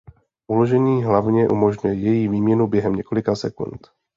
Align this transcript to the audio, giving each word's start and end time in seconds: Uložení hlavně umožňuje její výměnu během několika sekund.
Uložení 0.47 1.03
hlavně 1.03 1.49
umožňuje 1.49 1.93
její 1.95 2.27
výměnu 2.27 2.67
během 2.67 2.93
několika 2.93 3.35
sekund. 3.35 3.87